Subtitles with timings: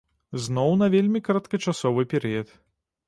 [0.45, 2.59] Зноў на вельмі кароткачасовы перыяд.